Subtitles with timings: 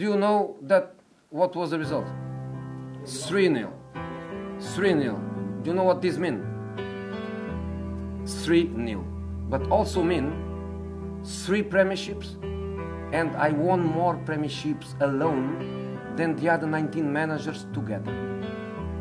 [0.00, 0.94] Do you know that
[1.28, 2.06] what was the result?
[3.04, 3.70] 3 0.
[4.58, 5.20] 3 0.
[5.62, 6.42] Do you know what this means?
[8.44, 9.04] 3 0.
[9.50, 10.32] But also mean
[11.44, 12.42] three premierships,
[13.12, 18.10] and I won more premierships alone than the other 19 managers together.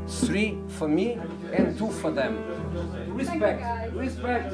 [0.05, 1.17] Three for me
[1.53, 2.43] and two for them.
[3.15, 4.53] Respect, respect,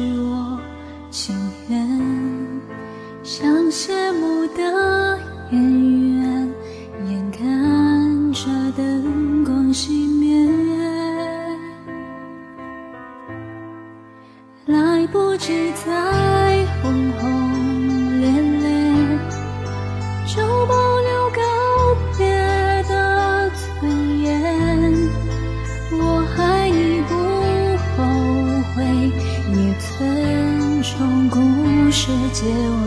[15.51, 18.63] 来不及再轰轰烈烈，
[20.25, 20.35] 就
[20.65, 21.41] 保留告
[22.17, 22.25] 别
[22.87, 22.93] 的
[23.79, 24.29] 尊严。
[25.91, 27.11] 我爱你不
[27.97, 27.99] 后
[28.73, 28.77] 悔，
[29.51, 31.35] 也尊重故
[31.91, 32.85] 事结尾。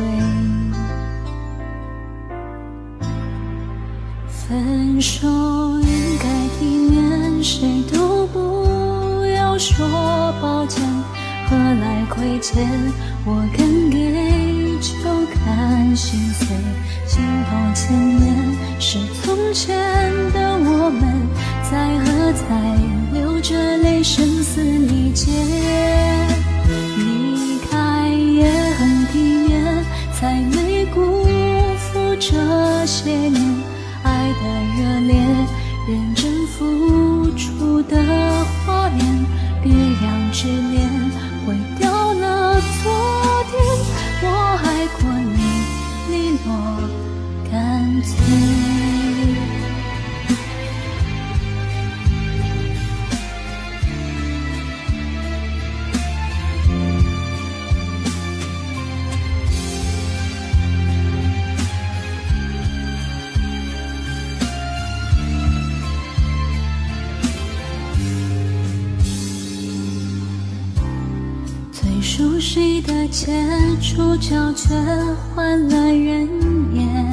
[4.28, 5.26] 分手
[5.80, 6.24] 应该
[6.58, 9.86] 体面，谁都不要说
[10.40, 10.82] 抱歉。
[11.54, 12.66] 何来亏欠？
[13.24, 13.96] 我敢给
[14.80, 14.92] 就
[15.46, 16.48] 敢心碎，
[17.06, 18.34] 心头千年
[18.80, 19.78] 是从前
[20.32, 21.28] 的我们，
[21.62, 22.44] 在何在
[23.12, 25.30] 流着泪声嘶力竭？
[26.96, 31.24] 离开也很体面，才没辜
[31.78, 33.40] 负这些年
[34.02, 34.42] 爱的
[34.76, 35.14] 热烈，
[35.88, 37.96] 认真付出的
[38.66, 39.24] 画面，
[39.62, 40.73] 别让执念
[71.72, 73.32] 最熟悉的街，
[73.80, 74.68] 主角却
[75.34, 76.28] 换了人
[76.74, 77.03] 演。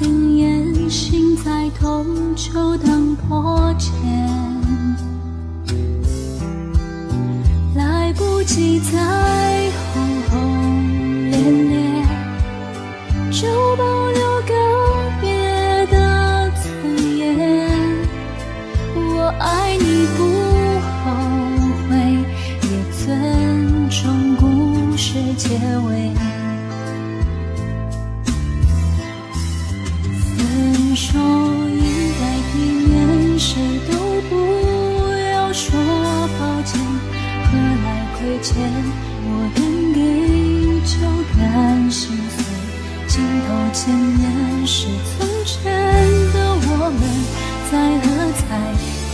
[0.00, 0.06] 哽
[0.38, 3.92] 咽，心在痛，就当破茧。
[7.74, 12.02] 来不及再轰轰烈烈，
[13.30, 14.54] 就保留告
[15.20, 15.28] 别
[15.88, 17.22] 的尊严。
[18.96, 19.84] 我爱你
[20.16, 20.18] 不
[21.04, 21.04] 后
[21.90, 21.90] 悔，
[22.62, 22.98] 也尊
[23.90, 24.00] 重
[24.36, 26.10] 故事结尾。
[31.00, 31.80] 说应
[32.20, 32.22] 该
[32.52, 32.92] 体面，
[33.38, 33.56] 谁
[33.90, 33.92] 都
[34.28, 34.36] 不
[35.32, 35.72] 要说
[36.38, 36.78] 抱歉。
[37.46, 37.86] 何来
[38.18, 38.52] 亏欠？
[39.24, 39.58] 我敢
[39.94, 39.98] 给
[40.84, 40.92] 就
[41.38, 42.02] 敢心
[42.36, 42.44] 碎，
[43.08, 43.14] 镜
[43.48, 44.20] 头前面
[44.66, 44.76] 是
[45.16, 45.56] 从前
[46.34, 46.36] 的
[46.68, 47.02] 我们，
[47.72, 48.06] 在喝
[48.36, 48.38] 彩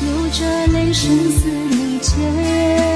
[0.03, 0.39] 流着
[0.73, 1.39] 泪声嘶
[1.69, 2.96] 力竭？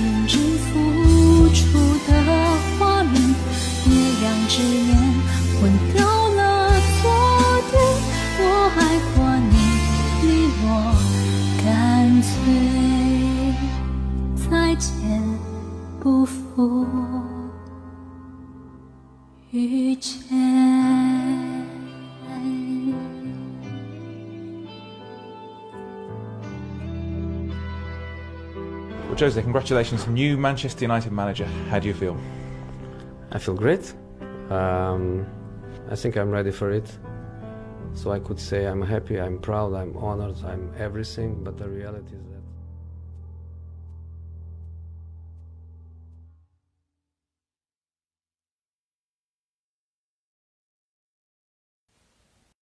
[0.00, 1.62] 认真付出
[2.06, 2.10] 的
[2.78, 3.12] 画面，
[3.84, 3.90] 别
[4.22, 4.96] 让执念
[5.60, 5.60] 混
[5.92, 5.98] 掉
[6.28, 6.38] 了
[7.02, 7.04] 昨
[7.68, 7.72] 天。
[8.40, 8.42] 我
[8.76, 8.80] 爱
[9.16, 9.16] 过
[9.50, 9.52] 你，
[10.22, 10.26] 利
[10.62, 10.66] 落
[11.64, 11.66] 干
[12.22, 12.30] 脆，
[14.48, 14.88] 再见，
[15.98, 16.86] 不负
[19.50, 20.37] 遇见。
[29.08, 31.46] Well, Jose, congratulations, new Manchester United manager.
[31.70, 32.14] How do you feel?
[33.32, 33.94] I feel great.
[34.50, 35.26] Um,
[35.90, 36.86] I think I'm ready for it.
[37.94, 42.16] So I could say I'm happy, I'm proud, I'm honored, I'm everything, but the reality
[42.16, 42.37] is that.